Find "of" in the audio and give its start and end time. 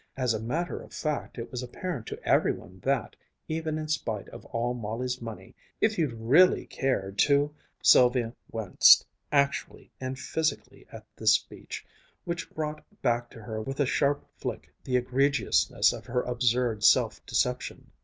0.81-0.91, 4.29-4.45, 15.93-16.07